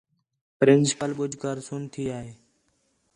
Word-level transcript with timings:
پرنسپل 0.57 1.11
ٻُجھ 1.17 1.37
کر 1.41 1.57
سُن 1.67 1.81
تِھیا 1.91 2.17
ہے 2.25 2.31